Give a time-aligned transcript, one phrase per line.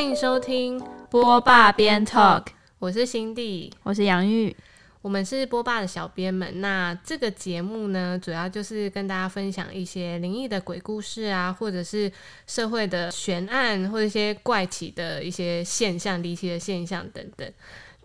[0.00, 2.46] 欢迎收听波霸边 talk，
[2.78, 4.56] 我是辛蒂，我是杨玉，
[5.02, 6.62] 我们是波霸的小编们。
[6.62, 12.10] 那这个节目呢，主要就是跟大家分享一些灵异的鬼故事啊，或者是
[12.46, 17.46] 社会的悬案，或者一些怪奇的一些现象、离奇的现象等等。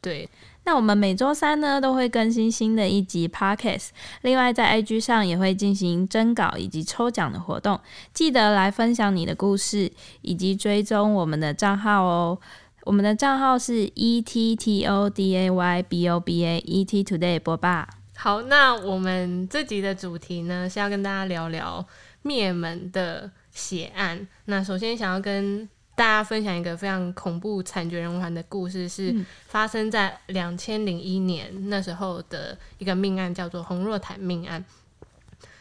[0.02, 0.30] 对，
[0.66, 3.90] 那我们每周三呢都会更新新的一集 podcast，
[4.24, 7.80] 另外在 IG 上也会进行征稿以及抽奖的活动，
[8.14, 12.38] 记得来分享你的故事以及追踪我们的账号哦。
[12.84, 17.88] 我们的账号是 e t t o d a y b o b a e t today 波霸。
[18.16, 21.86] 好，那我们这集的主题呢是要跟大家聊聊
[22.22, 24.28] 灭门的血案。
[24.46, 29.16] 那首先想要跟大家分享一个非常恐怖、惨绝人寰的故事，是
[29.48, 34.64] 发生在两千零一年那时候的一个命案，叫做洪若潭命案。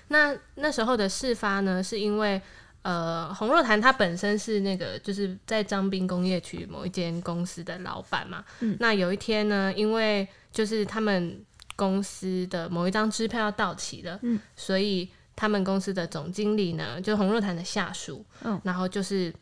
[0.09, 2.43] 那那时候的事发呢，是因为
[2.83, 8.45] 呃，洪若潭他本身是那个就是在张滨工业区某一间公司的老板嘛。
[8.81, 11.41] 那有一天呢，因为就是他们
[11.77, 14.21] 公司的某一张支票要到期了，
[14.57, 18.27] 所以他们公司的总经理呢，就洪若潭的下属，
[18.65, 19.33] 然后就是。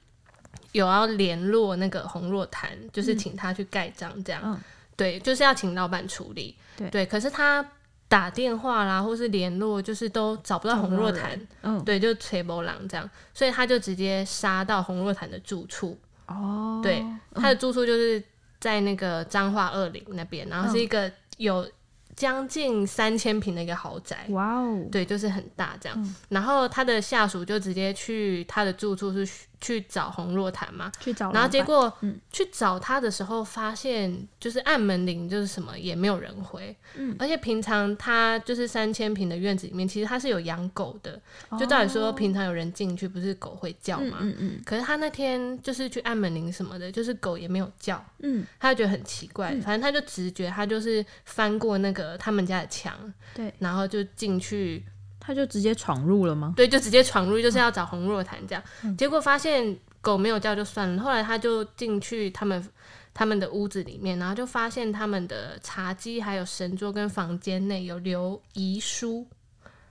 [0.73, 4.61] 有要联络那个洪若潭，就是请他去盖章，这样，
[4.97, 6.57] 对，就是要请老板处理，
[6.91, 7.65] 对，可是他
[8.09, 18.23] 打电话啦，或是联络，就是都找不到洪若潭，嗯，对，就吹波郎这样，所以他就直接杀到洪若潭的住处，哦，对，他的住处就是
[18.61, 21.69] 在那个彰化二林那边，然后是一个有。
[22.15, 26.15] 将近三千平的一个豪宅，哇哦，对，就是很大这样。
[26.29, 29.27] 然后他的下属就直接去他的住处是
[29.63, 31.33] 去找洪若潭嘛，去找。
[31.33, 31.91] 然后结果
[32.31, 36.77] 去找他的时候，发现就是按门铃，就是什么也没有人回。
[36.97, 41.19] 嗯，而且平常他就是三千平的院子里面，其实他是有养狗的。
[41.59, 44.19] 就照理说，平常有人进去，不是狗会叫嘛？
[44.21, 44.61] 嗯嗯。
[44.67, 48.05] 可是他那天就是去按门铃什么的，就是狗也没有叫。
[48.19, 52.03] 嗯，他就觉得很奇怪，反正他就直觉，他就是翻过那个。
[52.19, 52.93] 他们家的墙，
[53.33, 54.85] 对，然后就进去，
[55.25, 56.53] 他就直接闯入了吗？
[56.57, 58.63] 对，就直接闯入，就是要找洪若潭这样。
[58.99, 62.69] 结果发现狗没有叫就算了，后来他就进去他们
[63.15, 69.25] 他们的屋子里面，然后就发现他们的茶几还有神桌跟房间内有留遗书。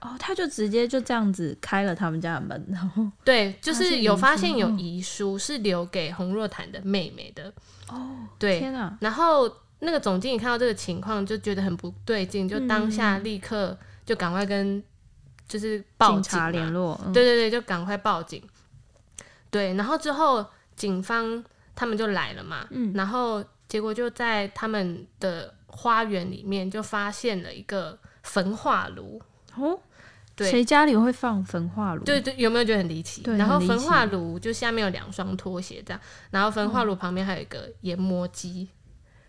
[0.00, 7.50] 哦，他就直接就这样子开了他们家的门，然后 对，就是有发现有遗书是留给洪若潭的妹妹的。
[7.88, 9.50] 哦，对，天啊，然后。
[9.84, 13.76] 那个总经理看到这个情况，就觉得很不对劲，就当下立刻
[14.06, 14.80] 就赶快跟
[15.52, 18.42] 就是报警联络，对对对，就赶快报警。
[19.50, 20.42] 对，然后之后
[20.74, 29.20] 警方他们就来了嘛，嗯，然后结果就在他们的花园里面就发现了一个焚化炉。
[29.56, 29.78] 哦，
[30.34, 32.02] 对，谁家里会放焚化炉？
[32.02, 33.22] 对对，有没有觉得很离奇？
[33.36, 38.70] 然后焚化炉就下面有两双拖鞋这样，然后焚化炉旁边还有一个研磨机。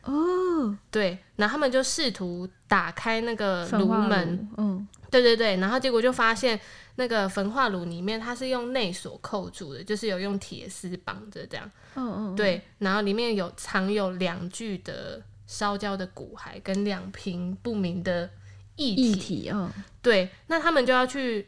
[0.03, 6.59] 哦，对，然后他们就试图打开那个炉门，嗯，对对对，然后结果就发现
[6.95, 18.29] 那个焚化炉里面它是用内锁扣住的，就是有用铁丝绑着这样，嗯嗯，对，然后里面有藏有两具的烧焦的骨骸跟两瓶不明的
[18.75, 19.71] 液体，嗯，
[20.01, 21.47] 对，那他们就要去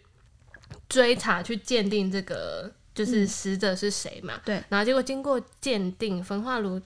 [0.88, 6.82] 追查去鉴定这个就是死者是谁嘛，对，然后结果经过鉴定，焚化炉。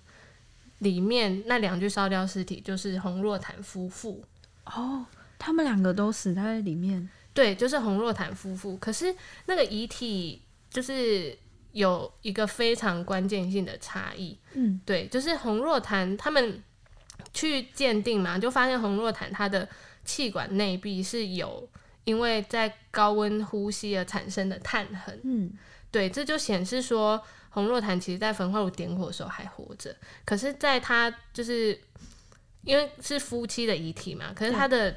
[0.80, 4.24] 里面那两具烧掉尸体就是洪若潭夫妇
[4.66, 5.06] 哦，
[5.38, 7.10] 他们两个都死在里面。
[7.34, 8.76] 对，就是洪若潭夫妇。
[8.78, 11.38] 可是那个遗体就是
[11.72, 14.38] 有一个非常关键性的差异。
[14.54, 16.62] 嗯，对，就是洪若潭他们
[17.34, 19.68] 去鉴定嘛，就发现洪若潭他的
[20.04, 21.70] 气管内壁是有
[22.04, 25.20] 因为在高温呼吸而产生的碳痕。
[25.24, 25.52] 嗯，
[25.92, 27.22] 对，这就显示说。
[27.52, 31.78] 洪若潭其实，在焚化炉点火的时候还活着，可是，在他就是
[32.62, 34.96] 因为是夫妻的遗体嘛，可是他的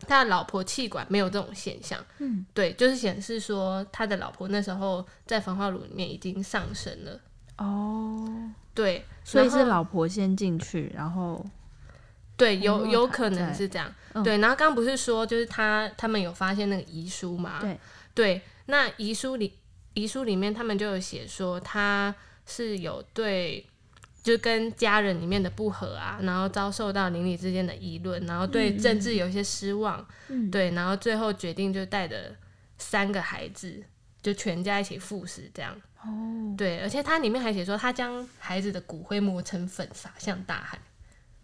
[0.00, 7.20] 他的老婆气管没有这种现象，嗯，对，就是显示说他的老婆那时候在焚化炉里面已经上升了，
[7.58, 11.46] 哦，对，所以是老婆先进去，然后
[12.36, 13.94] 对，有有可能是这样，
[14.24, 17.78] 对，然后刚刚不是说就是他他们有发现那个遗书嘛，对，
[18.12, 19.56] 对，那遗书里。
[19.96, 22.14] 遗书里面，他们就有写说他
[22.44, 23.66] 是有对，
[24.22, 30.06] 就跟家人里面的不和啊，然后遭受到邻里之间的议论，然后对政治有一些失望，
[30.52, 32.36] 对，然后最后决定就带着
[32.76, 33.82] 三个孩子，
[34.20, 35.74] 就全家一起赴死这样。
[36.02, 40.78] 哦，对，而且他里面还写说，他将孩子的骨灰磨成粉撒向大海。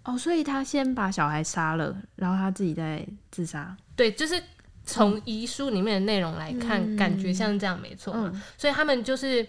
[0.04, 3.74] 哦，所以他先把小孩杀了，然后他自己再自杀。
[3.96, 4.42] 对，就是。
[4.84, 8.14] 从遗书里面的内容来看，感觉像这样没错。
[8.56, 9.46] 所以他们就是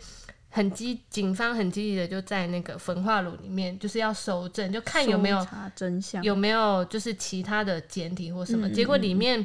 [0.49, 9.43] 很积，警方很积极的就在那个焚化炉里面，就是要搜证，就看有没有真相，有没有就是其他的简体或什么，结果里面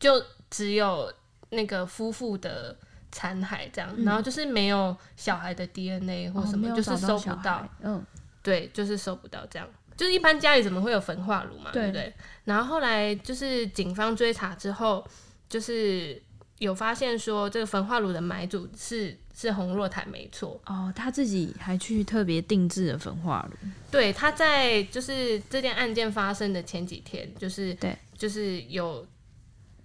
[0.00, 0.20] 就
[0.50, 1.12] 只有
[1.50, 2.76] 那个夫妇的
[3.12, 7.68] 残骸这样，嗯然后就是没有小孩的 DNA 或什么，哦就是找搜不到
[8.42, 9.66] 对，就是搜不到这样。
[9.96, 11.82] 就是一般家里怎么会有焚化炉嘛，对。
[11.82, 12.14] 对不对？
[12.44, 15.06] 然后后来就是警方追查之后，
[15.48, 16.20] 就是
[16.58, 29.06] 有发现说这个焚化炉的买主是是洪若潭没错，哦，他自己还去特别定制了焚化炉，对，他在就是这件案件发生的前几天，就是对，就是有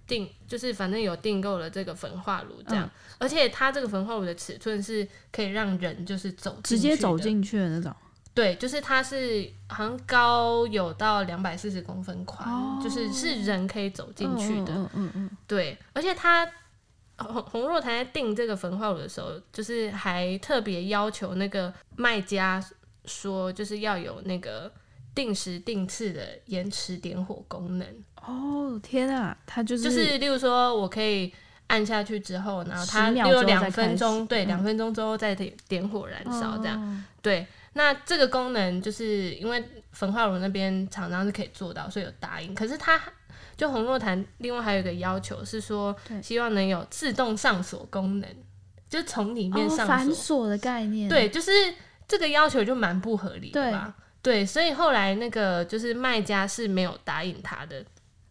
[0.06, 2.90] 订，就是反正有订购了这个焚化炉这样，嗯。
[3.18, 7.94] 而且它这个焚化炉的尺寸是可以让人就是走进直接，走进去的那种，
[8.32, 16.48] 对，就是它是好像高有到两百四十公分宽，哦就是是人可以走进去的，嗯嗯嗯对，而且他
[17.18, 22.64] 洪洪若潭在订这个焚化炉的时候，就是还特别要求那个卖家
[23.04, 24.72] 说，就是要有那个
[25.14, 27.86] 定时定次的延迟点火功能，
[28.28, 31.32] 嗯，哦天啊，他就是就是例如说我可以。
[31.70, 34.46] 按下去之后，然后它10秒例如两分钟，始对，嗯。
[34.48, 36.76] 两分钟之后再点点火燃烧这样。
[36.82, 37.04] 哦。
[37.22, 42.54] 对，那这个功能就是因为焚化炉那边厂商是可以做到，所以有答应。
[42.54, 43.00] 可是它
[43.56, 48.28] 就红诺坛另外还有一个要求是说，希望能有自动上锁功能，
[48.88, 51.50] 就是从里面哦上锁的概念，对，就是
[52.08, 53.94] 这个要求就蛮不合理的吧？
[54.22, 57.84] 对，所以后来那个就是卖家是没有答应他的。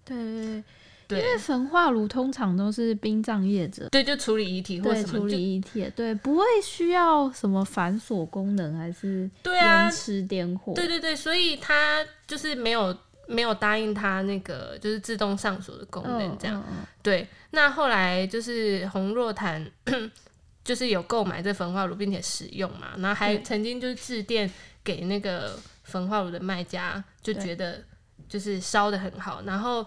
[0.04, 0.64] 对对对，
[1.10, 12.96] 对因为焚化炉通常都是殡葬业者对，就处理遗体或什么，处理遗体，对，不会需要什么反锁功能还是对啊延，迟点火，对对对，所以他就是没有
[13.26, 16.64] 没有答应他那个就是自动上锁的功能这样。
[17.02, 19.68] 对，那后来就是洪若潭
[20.64, 24.48] 就是有购买这焚化炉并且使用嘛，然后还曾经就是致电
[24.84, 27.84] 给那个焚化炉的卖家，就对觉得
[28.28, 29.84] 就是烧的很好，然后。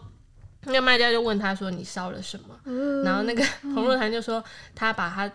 [0.65, 3.45] 那个卖家就问他说：“你烧了什么？”嗯然后那个
[3.75, 4.43] 洪若潭就说
[4.75, 5.31] ：“他把他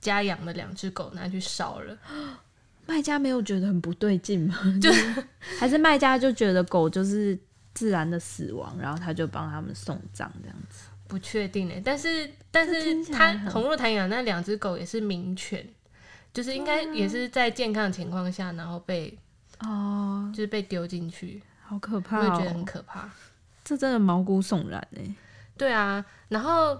[0.00, 1.96] 家养的两只狗拿去烧了。
[2.86, 4.56] 卖家没有觉得很不对劲吗？
[4.82, 5.24] 就是
[5.58, 7.38] 还是卖家就觉得狗就是
[7.72, 15.64] 自然的死亡，然后他就帮他们送葬这样子。”不确定哎，但是但是他洪若潭养那两只狗也是名犬，
[16.32, 19.16] 就是应该也是在健康的情况下，然后被
[19.60, 22.64] 哦，就是被丢进去，好可怕我也觉得很哦！
[22.66, 23.10] 可怕。
[23.64, 25.14] 这真的毛骨悚然哎。
[25.56, 26.76] 对啊，然后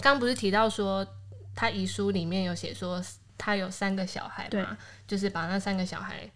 [0.00, 1.06] 刚不是提到说
[1.54, 3.02] 他遗书里面有写说
[3.36, 4.76] 他有三个小孩嘛，
[5.06, 6.30] 就是把那三个小孩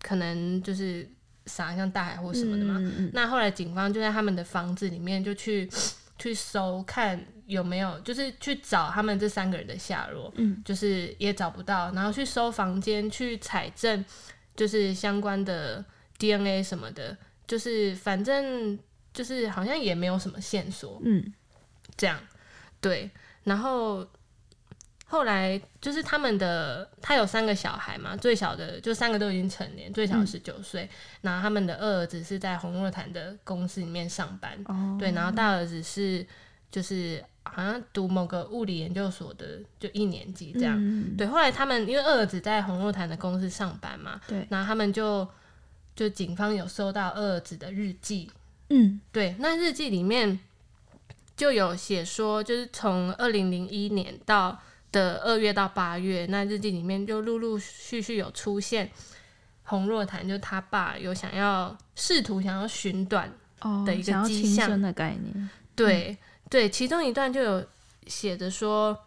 [0.00, 1.08] 可能就是
[1.46, 2.76] 撒向大海或什么的嘛。
[2.78, 5.68] 嗯嗯那后来警方就在他们的房子里面就去
[6.18, 14.04] 去搜看有没有，就是去找他们这三个人的下落，嗯，就是也找不到，然后去搜房间去采证，
[14.56, 15.84] 就是相关的
[16.18, 17.16] DNA 什么的，
[17.46, 18.76] 就是反正
[19.18, 21.32] 就是好像也没有什么线索，嗯。
[21.96, 22.16] 这样，
[22.80, 23.10] 对，
[23.42, 24.06] 然后
[25.06, 30.88] 后来就是他们的，他有三个小孩嘛，最小的就三个都已经成年，最小的十九岁，
[31.22, 36.24] 然后他们的二儿子是在红若潭的公司里面上班，哦，对，然后大儿子是
[36.70, 41.16] 就是好像读某个物理研究所的，就一年级这样，嗯。
[41.16, 44.46] 对，后来他们因为二儿子在红若潭的公司上班嘛，对。
[44.50, 45.26] 然后他们就
[45.96, 48.30] 就警方有收到二儿子的日记，
[48.70, 50.38] 嗯对，那日记里面
[51.36, 54.58] 就有写说，就是从二零零一年到
[54.92, 58.90] 的二月到八月，那日记里面就陆陆续续有出现
[59.64, 66.16] 洪若潭，就他爸有想要试图想要寻短，哦的一个迹象的概念，对、
[66.50, 67.66] 对，其中一段就有
[68.06, 69.04] 写着说。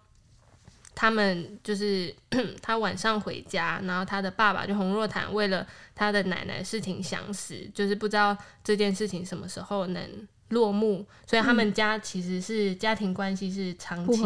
[0.94, 2.14] 他们就是
[2.62, 14.22] 他晚上回家，然后他的爸爸就洪若潭为了他的奶奶事情想死，就是不知道这件事情什么时候能落幕，所以他们家其实是家庭关系是长期，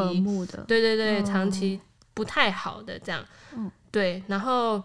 [0.68, 1.80] 对对对，哦长期
[2.14, 3.24] 不太好的这样，
[3.56, 4.82] 嗯对，然后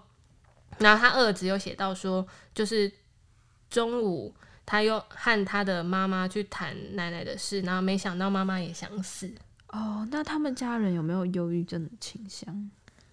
[0.79, 2.91] 然后他二子有写到说，就是
[3.71, 4.35] 中午
[4.67, 9.33] 他又和他的妈妈去谈奶奶的事，然后没想到妈妈也想死，
[9.73, 12.71] 哦，那他们家人有没有忧郁症的倾向？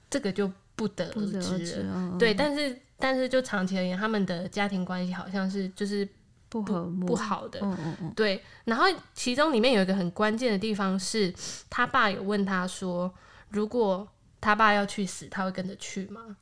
[0.10, 1.86] 这个就不得而而知
[2.18, 6.08] 对，但是但是就长期而言，他们的家庭关系好像是就是
[6.50, 11.34] 不不好的，嗯嗯嗯，对，然后其中里面有一个很关键的地方是，
[11.70, 13.14] 他爸有问他说，
[13.50, 14.08] 如果
[14.40, 16.38] 他爸要去死，他会跟着去吗？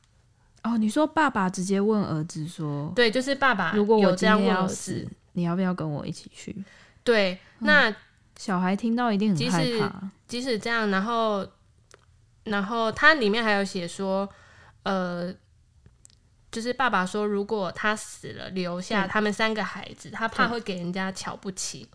[0.62, 6.56] 哦，你说爸爸直接问儿子说，对，就是爸爸如果我这样天要死，，你要不要跟我一起去？
[7.04, 7.94] 对，那
[8.36, 11.46] 小孩听到一定很害即使怕，即使这样，然后
[12.44, 14.28] 然后它里面还有写说，
[14.82, 15.34] 呃，
[16.50, 21.88] 就是爸爸说，如果他死了，留下他们三个孩子，他怕会给人家瞧不起。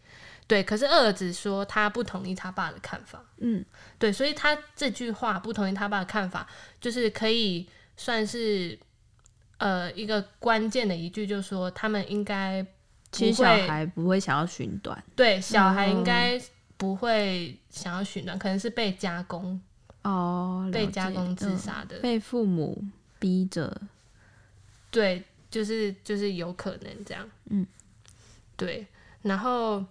[0.48, 3.24] 对，可是二儿子说他不同意他爸的看法。
[3.38, 3.64] 嗯，
[3.98, 6.46] 对，所以他这句话不同意他爸的看法，
[6.82, 8.78] 就是可以算是
[9.60, 12.66] 呃一个关键的一句，就是说他们应该
[13.12, 16.42] 其实小孩不会想要寻短，对，小孩应该
[16.78, 19.60] 不会想要寻短，可能是被加工
[20.04, 22.84] 哦，被加工自杀的，被父母
[23.20, 23.82] 逼着，
[24.90, 27.66] 对，就是就是有可能这样，嗯，
[28.56, 28.88] 对，
[29.22, 29.84] 然后。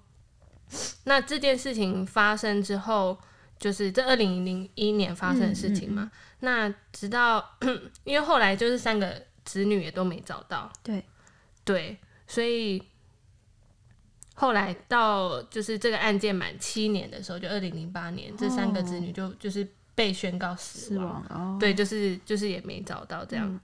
[1.03, 3.19] 那这件事情发生之后，
[3.59, 6.09] 就是这二零零一年发生的事情嘛。
[6.39, 7.45] 那直到
[8.05, 11.05] 因为后来就是三个子女也都没找到，对
[11.65, 11.99] 对，
[12.29, 12.81] 所以
[14.41, 21.59] 后来到就是这个案件满七年的时候，就二零零八年，这三个子女就就是被宣告死亡。
[21.61, 23.61] 对，就是就是也没找到这样。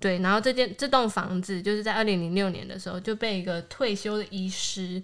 [0.00, 5.00] 对，然后这间这栋房子就是在二零零六年的时候就被一个退休的医师。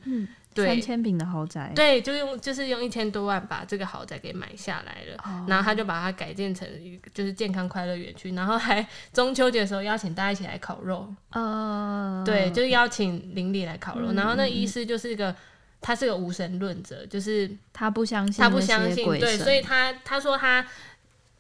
[0.54, 15.34] 三千平的豪宅，对，就用就是用一千多万把这个豪宅给买下来了，然后他就把它改建成一个就是健康快乐园区，然后还中秋节的时候邀请大家一起来烤肉，呃，对，就是邀请邻里来烤肉，然后那医师就是一个
[15.80, 20.64] 他是个无神论者，就是他不相信，他不相信，对，所以他他说他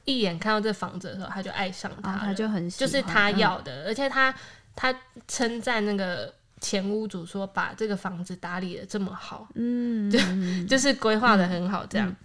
[0.04, 4.34] 一眼看到这房子的时候他就爱上他，他就很就是他要的，而且他
[4.74, 4.94] 他
[5.28, 6.34] 称赞那个。
[6.64, 10.18] 前屋主说：“把这个房子打理的这么好，嗯，就
[10.66, 12.16] 就是规划的很好，这样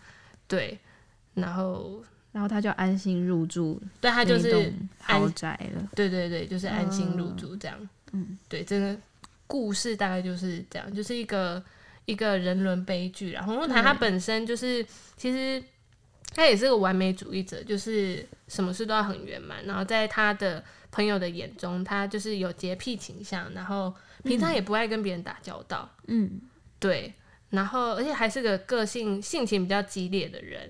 [0.48, 0.80] 对。
[1.34, 5.90] 然后，然后他就安心入住，对他就是豪宅了。
[5.94, 7.90] 对对对，就是安心入住这样。
[8.14, 8.98] 嗯，对，这个
[9.46, 11.62] 故事大概就是这样，就是一个
[12.06, 13.32] 一个人伦悲剧。
[13.34, 14.86] 然后他本身就是
[15.18, 15.62] 其实
[16.34, 19.66] 他也是个完美主义者，就是什么事都要很圆满。
[19.66, 23.94] 然后在他的朋友的眼中，他就是有洁癖倾向，然后。
[24.24, 26.42] 平常也不爱跟别人打交道，嗯，
[26.78, 27.14] 对，
[27.50, 30.70] 然后而且还是个个性性情比较激烈的人，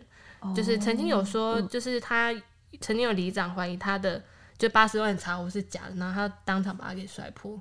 [0.55, 2.31] 就是曾经有说，就是他
[2.79, 4.23] 曾经有里长怀疑他的
[4.57, 7.59] 就八十万茶壶是假的，然后他当场把他给摔破。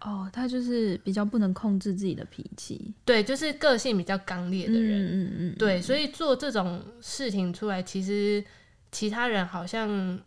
[0.00, 8.44] 哦，他就是比较不能控制自己的脾气，对，就是个性比较刚烈的人，嗯嗯嗯，对，所以做这种事情出来，其实
[8.90, 10.20] 其他人好像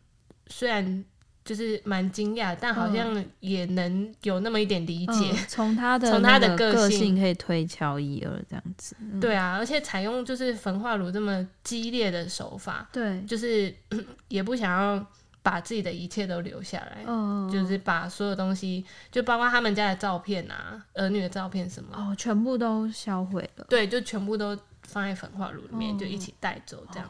[0.47, 1.03] 虽然。
[1.43, 5.33] 就是蛮惊讶，但好像也能有那么一点理解。
[5.47, 8.95] 从他的从他的个性可以推敲一二这样子。
[9.19, 13.73] 对啊，而且采用就是焚化炉这么激烈的手法，对，就是
[14.29, 15.05] 也不想要
[15.41, 17.03] 把自己的一切都留下来，
[17.51, 23.65] 就是把所有东西，就包括他们家的照片啊、儿女的照片什么，哦，全部都销毁了。
[23.67, 27.09] 对，就全部都放在焚化炉里面，就一起带走这样。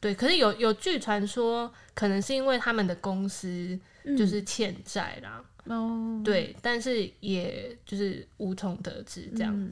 [0.00, 3.78] 对，可是有有据传说，可能是因为他们的公司
[4.16, 5.44] 就是欠债啦。
[5.64, 9.70] 哦，对，但是也就是无从得知这样。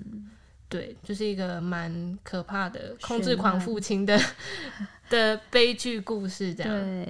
[0.69, 4.21] 对，就是一个蛮可怕的控制狂父亲的
[5.09, 6.71] 的悲剧故事这样。
[6.71, 7.09] 对，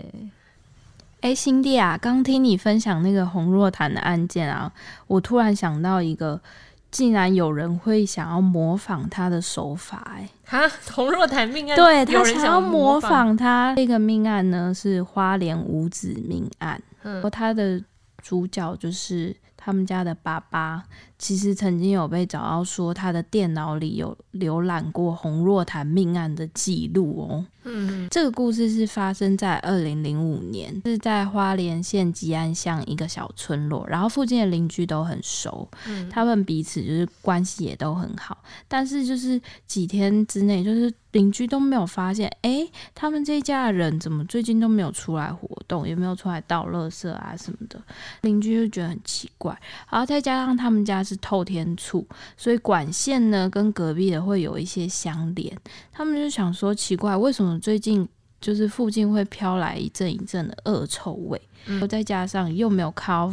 [1.22, 4.72] 哎，辛蒂啊，刚听你分享那个洪若潭的案件啊，
[5.08, 6.40] 我突然想到一个。
[6.90, 17.82] 竟然有人会想要模仿他的手法，哎，哈，同若谈命案，对他想要模仿他这个命案呢，是花莲五子命案，嗯，他的
[18.22, 20.84] 主角就是他们家的爸爸。
[21.18, 27.46] 其实曾经有被找到说他的电脑里有浏览过洪若潭命案的记录哦。
[27.64, 38.38] 嗯，这个故事是发生在二零零五年，是在花莲县吉安乡一个小村落，然后附近的邻居都很熟，嗯，他们彼此就是关系也都很好。
[38.68, 47.78] 但是就是几天之内，就是邻居都没有发现，哎，他们这一家的人怎么最近都没有出来活动，也没有出来倒垃圾啊什么的，
[48.22, 49.52] 邻居就觉得很奇怪。
[49.90, 51.04] 然后再加上他们家。
[51.08, 55.56] 是透天处，所以管线呢跟隔壁的会有一些相连。
[55.90, 58.06] 他们就想说奇怪，为什么最近
[58.40, 61.40] 就是附近会飘来一阵一阵的恶臭味？
[61.66, 63.32] 嗯，再加上又没有靠。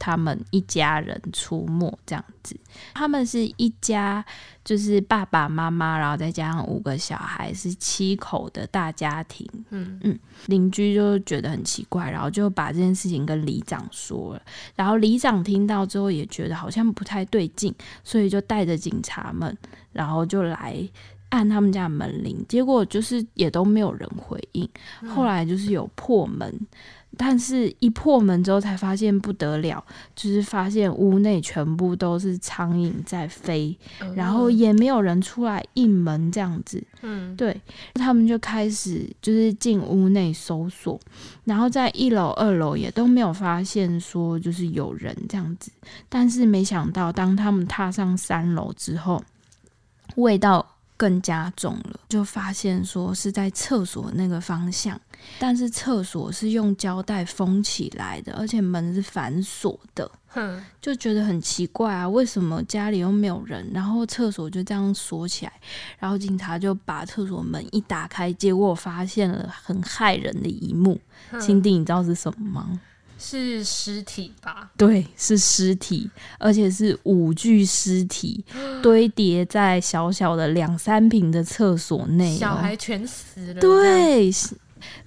[0.00, 2.56] 他们一家人出没这样子，
[2.94, 4.24] 他们是一家，
[4.68, 9.48] 就是爸爸妈妈，然后再加上五个小孩，是七口的大家庭。
[9.70, 14.42] 嗯嗯，邻居就觉得很奇怪，然后就把这件事情跟里长说了。
[14.74, 19.56] 然后里长听到之后也觉得好像不太对劲，所以就带着警察们，
[19.90, 20.86] 然后就来
[21.30, 24.68] 按他们家的门铃，结果就是也都没有人回应。
[25.08, 26.54] 后来就是有破门。
[27.16, 29.82] 但是一破门之后才发现不得了，
[30.14, 33.76] 就是发现屋内全部都是苍蝇在飞，
[34.14, 36.80] 然后也没有人出来应门这样子。
[37.00, 37.58] 嗯，对，
[37.94, 41.00] 他们就开始就是进屋内搜索，
[41.44, 45.72] 然后在一楼、二楼也都没有发现说就是有人这样子，
[46.10, 49.20] 但是没想到当他们踏上三楼之后，
[50.16, 50.74] 味道。
[50.98, 55.00] 更加重了，就发现说是在厕所那个方向，
[55.38, 60.10] 但是厕所是用胶带封起来的，而且门是反锁的，
[60.82, 65.52] 就觉得很奇怪啊，为什么家里又没有人，然后厕所就这样锁起来，
[65.98, 71.00] 然后警察就把厕所门一打开，结果发现了很骇人的一幕，
[71.40, 72.80] 青弟，你知道是什么吗？
[73.18, 74.70] 是尸体吧？
[74.76, 76.08] 对，是尸体，
[76.38, 78.44] 而且是五具尸体
[78.82, 83.60] 堆叠在小小的两三平的厕所内，小孩全死了。
[83.60, 84.30] 对。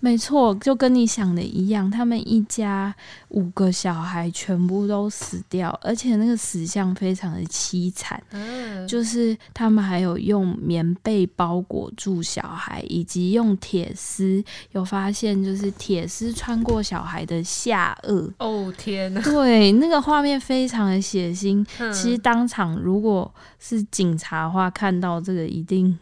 [0.02, 2.94] 没错，就跟你想的一样，他们一家
[3.30, 8.22] 五个小孩全部都死掉，而且那个死相非常的凄惨。
[8.32, 18.32] 嗯，就是他们还有用棉被包裹住小孩，以及用铁丝，有发现就是铁丝穿过小孩的下颚。
[18.40, 19.22] 哦天哪！
[19.22, 21.66] 对，那个画面非常的血腥。
[21.94, 25.98] 其实当场如果是警察的话，看到这个一定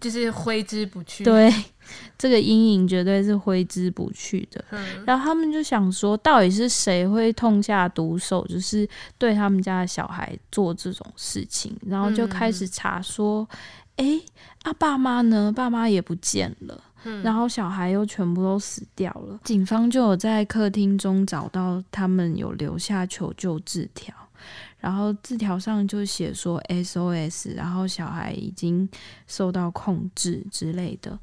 [0.00, 1.24] 就是挥之不去。
[1.24, 1.52] 对。
[2.16, 4.64] 这个阴影绝对是挥之不去的。
[5.06, 11.76] 然后他们就想说，到底是谁会痛下毒手，就是对他们家的小孩做这种事情？
[11.86, 13.48] 然后就开始查说，
[13.96, 14.20] 哎，
[14.62, 15.52] 啊，爸妈呢？
[15.54, 16.84] 爸妈也不见了。
[17.22, 19.38] 然后小孩又全部都死掉了。
[19.44, 24.12] 警方就有在客厅中找到他们有留下求救字条，
[24.78, 28.86] 然后字条上就写说 SOS，然后小孩已经
[29.28, 31.16] 受到控制之类的。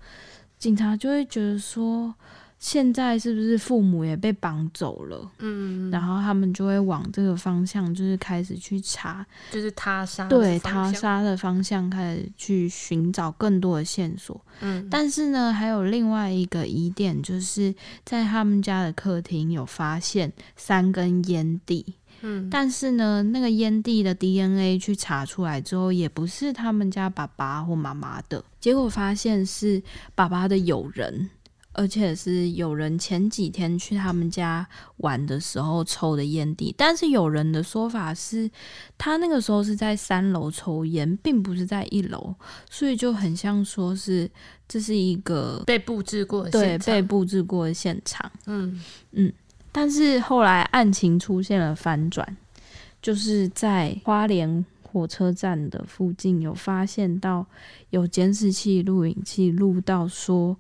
[0.66, 2.12] 警察就会觉得说，
[2.58, 5.32] 现在是不是父母也被绑走了？
[5.38, 14.44] 嗯，然后他们就会往这个方向，就是开始去查，就是他杀对他杀的方向开始去寻找更多的线索。
[14.62, 17.72] 嗯，但是呢，还有另外一个疑点，就是
[18.04, 21.94] 在他们家的客厅有发现三根烟蒂。
[22.28, 28.44] 嗯，但是呢，那个烟蒂的 DNA 去查出来之后，也不是他们家爸爸或妈妈的。
[28.60, 29.82] 结果发现是
[30.16, 31.30] 爸爸的友人，
[31.74, 36.74] 而且是友人前几天去他们家玩的时候抽的烟蒂。
[36.76, 38.50] 但是有人的说法是，
[38.98, 42.34] 他那个时候是在三楼抽烟，并不是在一楼，
[42.72, 44.28] 所以就很像说是
[44.68, 48.32] 这是一个被布置过的对被布置过的现场。
[48.48, 49.32] 嗯嗯。
[49.78, 52.26] 但是后来案情出现了反转，
[53.02, 57.46] 就是在花莲火车站的附近有发现到
[57.90, 60.58] 有监视器录影器录到说，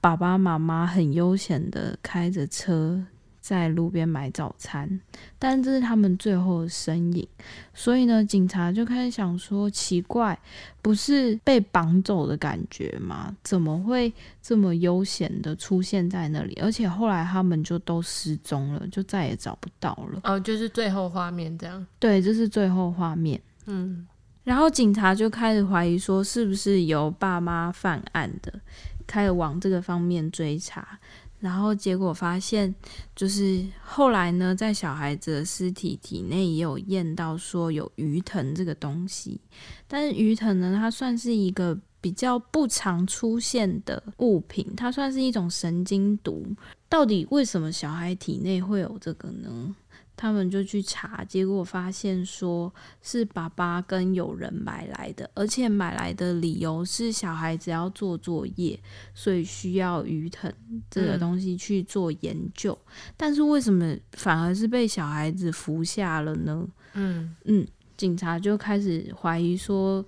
[0.00, 3.04] 爸爸妈妈很悠闲的开着车。
[3.46, 4.88] 在路边买早餐，
[5.38, 7.28] 但这是他们最后的身影。
[7.74, 10.38] 所以呢，警察就开始想说：奇怪，
[10.80, 13.36] 不是被绑走的感觉吗？
[13.42, 16.58] 怎么会这么悠闲的出现在那里？
[16.62, 20.20] 而且后来他们就都失踪了，就再也找不到了。
[20.24, 21.86] 哦，就是最后画面这样。
[21.98, 23.38] 对，这是最后画面。
[23.66, 24.06] 嗯，
[24.42, 28.50] 然后警察就开始怀疑说，是不是由爸妈犯案的，
[29.06, 30.98] 开始往这个方面追查。
[31.44, 32.74] 然后结果发现，
[33.14, 39.38] 就是后来呢，在小孩子的尸体体内也有验到说有鱼藤这个东西，
[39.86, 46.46] 但是鱼藤呢，它算是一个比较不常出现的物品，它算是一种神经毒。
[46.88, 49.76] 到底为什么小孩体内会有这个呢？
[50.16, 52.72] 他们就去查，结果发现说
[53.02, 58.78] 是爸爸跟友人买来的，而且买来的理由是小孩子要做作业，
[59.12, 60.52] 所以需要鱼藤
[60.88, 62.78] 这个东西去做研究。
[63.16, 66.66] 但是为什么反而是被小孩子服下了呢？
[66.94, 70.04] 嗯嗯，警察就开始怀疑说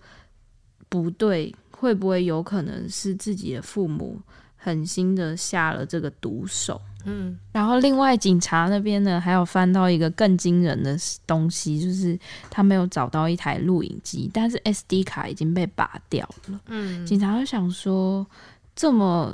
[0.89, 4.21] 不对，会不会有可能是自己的父母
[4.67, 6.81] 狠心的下了这个毒手？
[7.05, 12.19] 嗯，然后另外警察那边呢，还有翻到一个更惊人的东西，就是
[12.51, 16.61] 他没有找到一台录影机，但是 SD 卡已经被拔掉了。
[16.67, 18.27] 嗯，警察就想说，
[18.75, 19.33] 这么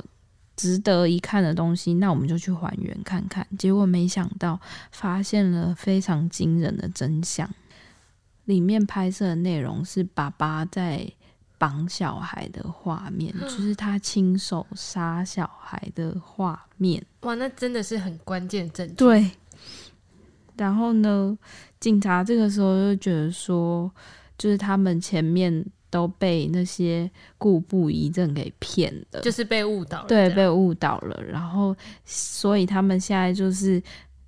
[0.55, 3.47] 值得一看的东西，那我们就去还原看看。
[3.57, 7.49] 结果没想到发现了非常惊人的真相，
[8.45, 11.11] 里面拍摄的内容是爸爸在。
[11.63, 17.01] 绑小孩的画面，就是他亲手杀小孩的画面。
[17.21, 18.95] 哇，那真的是很关键证据。
[18.95, 19.31] 对。
[20.57, 21.37] 然后呢，
[21.79, 23.89] 警察这个时候就觉得说，
[24.37, 31.23] 就是他们前面都被那些故布疑阵给骗了，就是被误导了，对，被误导了。
[31.23, 31.73] 然后，
[32.03, 33.81] 所以他们现在就是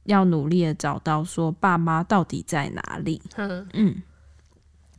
[0.06, 3.22] 要努力的找到说爸妈到底在哪里。
[3.36, 4.02] 嗯嗯，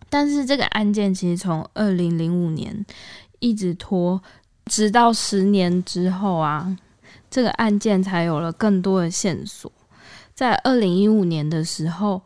[0.08, 2.84] 但是这个案件其实从二零零五年
[3.40, 4.22] 一直拖，
[4.66, 6.76] 直到十年之后啊，
[7.30, 9.70] 这个案件才有了更多的线索。
[10.34, 12.20] 在二零一五年的时候，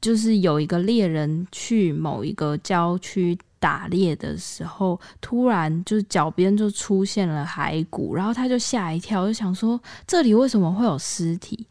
[0.00, 11.66] 就是有一个猎人去某一个郊区打猎的时候，突然就脚边就出现了骸骨，然后他就吓一跳，就想说这里为什么会有尸体？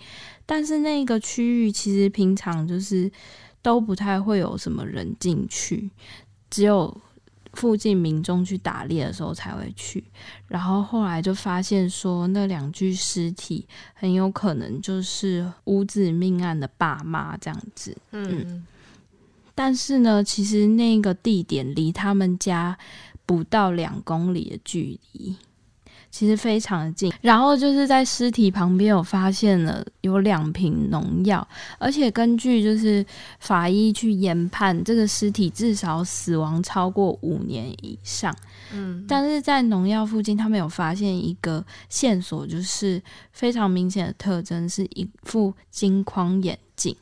[0.46, 3.10] 但是那个区域其实平常就是
[3.66, 5.90] 都不太会有什么人进去，
[6.52, 7.02] 只有
[7.54, 10.04] 附近民众去打猎的时候才会去。
[10.48, 17.98] 然后后来就发现说，那两具尸体很有可能就是屋子命案的爸妈这样子。
[18.12, 18.64] 嗯
[19.56, 22.78] 但是呢，其实那个地点离他们家
[23.26, 25.36] 不到两公里的距离，
[26.16, 27.12] 其实非常的近。
[27.20, 31.46] 然后就是在尸体旁边有发现了有两瓶农药，
[31.78, 33.06] 而且根据就是
[33.40, 38.34] 法医去研判，这个尸体至少死亡超过五年以上。
[38.72, 43.02] 嗯但是在农药附近，他们有发现一个线索，就是
[43.34, 46.96] 非常明显的特征是一副金框眼镜。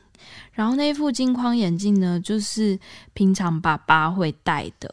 [0.52, 2.76] 然后那一副金框眼镜呢，就是
[3.12, 4.92] 平常爸爸会戴的，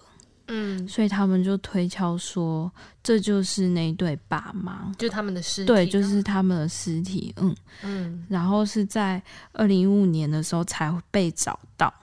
[0.54, 2.70] 嗯，所以他们就推敲说，
[3.02, 9.22] 这就是那对爸妈，就他们的尸体，对，就是他们的尸体，嗯，嗯然后是在
[9.54, 11.94] 二零一五年的时候才被找到。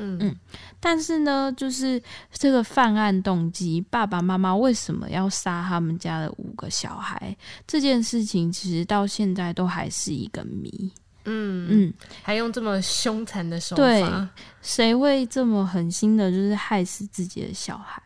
[0.00, 0.36] 嗯嗯
[0.78, 7.36] 但是呢，就是这个犯案动机，爸爸妈妈为什么要杀他们家的五个小孩？
[7.66, 10.92] 这件事情其实到现在都还是一个谜。
[11.28, 14.28] 嗯，嗯，还用这么凶残的手对法，
[14.62, 18.02] 谁会这么狠心的，就是害死自己的小孩？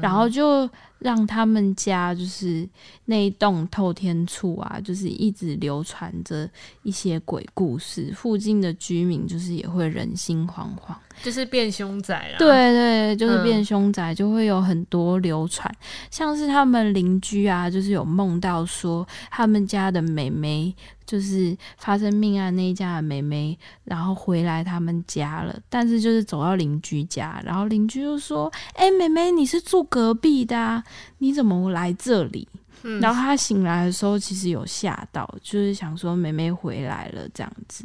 [0.00, 2.68] 然后就让他们家就是
[3.04, 6.50] 那一栋透天处啊，就是一直流传着
[6.82, 10.96] 一些鬼故事，附近的居民就是也会人心惶惶。
[11.22, 13.42] 就是变凶宅啦，，对对，就是嗯。
[13.44, 15.72] 变凶宅，就会有很多流传，
[16.10, 20.74] 像是他们邻居啊，就是有梦到说他们家的妹妹，
[21.06, 30.82] 就是发生命案那一家的妹妹，然后回来他们家了，但是就是走到邻居家，然后邻居就说：“哎、妹妹，你是住隔壁的、啊，
[31.18, 32.48] 你怎么来这里？”
[32.82, 33.00] 嗯。
[33.00, 37.84] 然后他醒来的时候，其实有吓到，就是想说妹妹回来了这样子。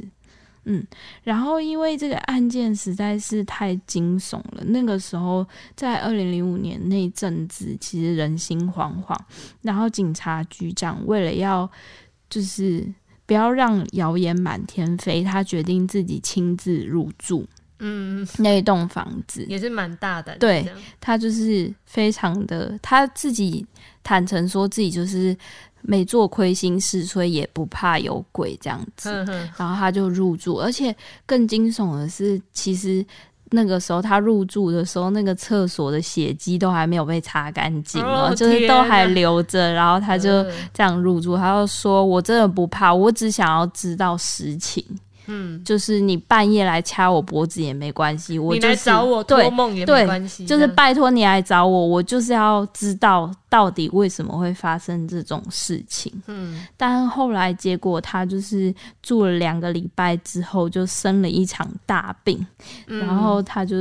[0.69, 0.85] 嗯，
[1.23, 9.17] 然后因为这个案件实在是太惊悚了，那个时候在二零零五年那一阵子，其实人心惶惶。
[9.61, 11.69] 然后警察局长为了要
[12.29, 12.85] 就是
[13.25, 17.47] 不要让谣言满天飞，他决定自己亲自入住
[17.79, 19.45] 嗯，那一栋房子。
[19.47, 23.65] 也是蛮大的，对他就是非常的，他自己
[24.03, 25.37] 坦诚说自己就是
[25.89, 29.09] 没做亏心事，所以也不怕有鬼这样子。
[29.57, 30.93] 然后他就入住，而且
[31.25, 33.03] 更惊悚的是，其实
[33.51, 39.71] 那个时候他入住的时候，那个厕所的血迹都还没有被擦干净哦，哦就是都还留着。
[39.71, 44.83] 然后他就嗯这样入住，他就说：“我真的不怕，我只想要知道实情。
[45.27, 56.11] 嗯，就是你半夜来掐我脖子也没关系，我就是来找我做梦也没关系，就是拜托你来找我，我就是要知道到底为什么会发生这种事情。
[56.27, 56.65] 嗯。
[56.75, 62.45] 但后来结果他就是住了两个礼拜之后，就生了一场大病，
[62.87, 62.99] 嗯。
[62.99, 63.75] 然后他就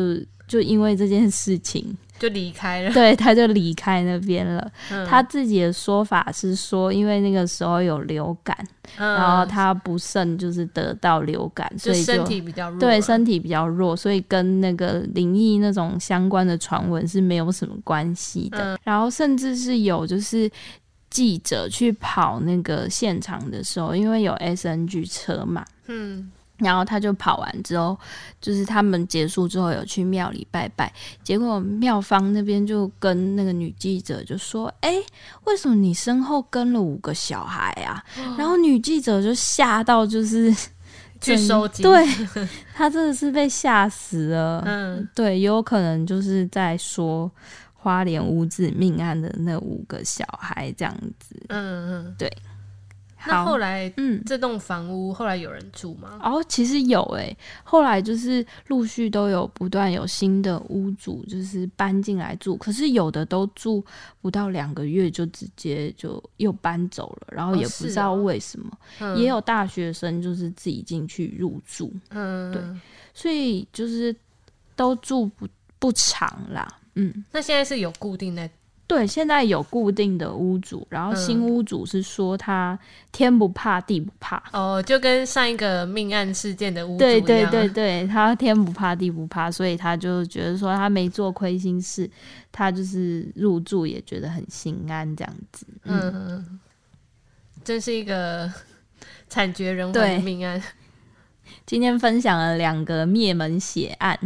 [0.46, 4.72] 就因为这件事情，就离开了，对他就离开那边了。
[4.90, 5.06] 嗯。
[5.06, 8.56] 他自己的说法是说，因为那个时候有流感，
[8.96, 9.14] 嗯。
[9.14, 18.74] 然后他不慎就是得到流感，所以身体比较弱，对身体比较弱，所以跟那个灵异那种相关的传闻是没有什么关系的。
[18.74, 18.78] 嗯。
[18.82, 20.50] 然后甚至是有就是
[21.10, 27.98] 记者去跑那个现场的时候，因为有 SNG 车嘛，嗯然后他就跑完之后，
[28.40, 30.92] 就是他们结束之后有去庙里拜拜，
[31.22, 34.94] 结果庙方那边就跟那个女记者就说：“哎，
[35.44, 38.02] 为什么你身后跟了五个小孩啊？”
[38.38, 40.54] 然后女记者就吓到，就是
[41.20, 42.06] 去收集，对
[42.74, 44.62] 他真的是被吓死了。
[44.66, 47.30] 嗯对，也有可能就是在说
[47.74, 51.36] 花莲五子命案的那五个小孩这样子。
[51.48, 52.30] 嗯嗯，对。
[53.26, 56.18] 那后来嗯，这栋房屋后来有人住吗？
[56.22, 63.84] 哦，其实有诶、后来就是陆续都有不断有新的屋主就是搬进来住，可是有的都住
[64.20, 72.62] 不到两个月就直接就又搬走了，然后哦也不知道哦为什么，嗯也有大学生就是自己进去入住，嗯对
[73.14, 74.14] 所以就是
[74.74, 76.66] 都住不不长啦。
[76.94, 78.48] 嗯，那现在是有固定的，
[78.86, 82.78] 对，现在有固定的屋主，然后新屋主是说他
[83.10, 84.42] 天不怕地不怕。
[84.52, 92.08] 哦，就跟上一个命案事件的屋主对对一样对对，他天不怕地不怕，所以他就觉得说他没做亏心事，
[92.52, 95.66] 他就是入住也觉得很心安这样子。
[95.82, 96.60] 嗯，嗯，
[97.64, 98.48] 真是一个
[99.28, 100.62] 惨绝人寰的命案。
[101.64, 104.18] 今天分享了两个灭门血案，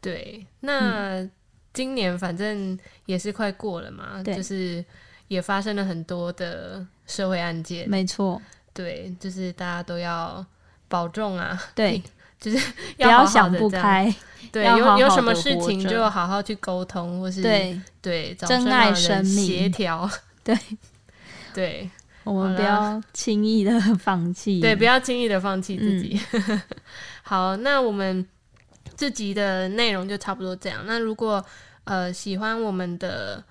[0.00, 1.24] 对，那
[1.72, 4.34] 今年反正也是快过了嘛，对。
[4.34, 4.84] 就是
[5.28, 8.40] 也发生了很多的社会案件，没错，
[8.74, 10.44] 对，就是大家都要
[10.88, 12.02] 保重啊，对，
[12.38, 14.14] 就是不要想不开，
[14.50, 19.46] 对，好好有有什么事情就好好去沟通，或是对对，找珍爱人生命。
[19.46, 20.10] 协调，
[20.44, 20.54] 对。
[21.54, 21.90] 对。
[22.24, 24.60] 我们不要轻易的放弃。
[24.60, 26.20] 对，不要轻易的放弃自己。
[26.32, 26.62] 嗯。
[27.22, 28.24] 好，那我们
[29.02, 30.84] 这集的内容就差不多这样。
[30.86, 31.44] 那如果
[31.82, 33.42] 呃喜欢我们的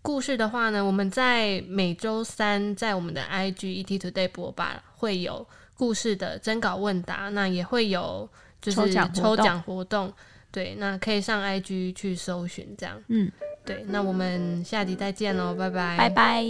[0.00, 8.26] 故事的话呢，我们在每周三在我们的 IG ET Today 播吧会有故事的征稿问答，那也会有
[8.62, 10.10] 就是抽奖活动抽奖活动。
[10.50, 12.98] 对，那可以上 IG 去搜寻这样。
[13.08, 13.30] 嗯，
[13.66, 16.42] 对，那我们下集再见喽，拜拜，拜拜。